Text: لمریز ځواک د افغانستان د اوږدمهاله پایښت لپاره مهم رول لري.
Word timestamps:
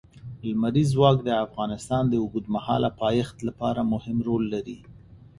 لمریز 0.47 0.89
ځواک 0.95 1.17
د 1.23 1.29
افغانستان 1.45 2.03
د 2.09 2.13
اوږدمهاله 2.23 2.89
پایښت 3.01 3.37
لپاره 3.47 3.81
مهم 3.93 4.17
رول 4.27 4.43
لري. 4.53 4.77